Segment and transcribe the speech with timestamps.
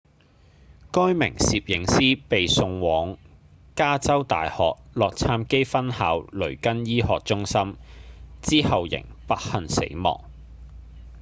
[0.91, 3.19] 該名攝影師被送往
[3.75, 7.75] 加州大學洛杉磯分校雷根醫學中心
[8.41, 10.21] 之後仍不幸死亡